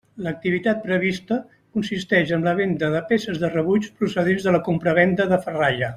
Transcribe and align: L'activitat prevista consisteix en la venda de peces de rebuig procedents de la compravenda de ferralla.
L'activitat 0.27 0.79
prevista 0.85 1.37
consisteix 1.77 2.33
en 2.39 2.47
la 2.49 2.55
venda 2.61 2.91
de 2.97 3.03
peces 3.13 3.39
de 3.45 3.53
rebuig 3.57 3.91
procedents 4.01 4.49
de 4.49 4.55
la 4.57 4.67
compravenda 4.71 5.33
de 5.35 5.41
ferralla. 5.49 5.89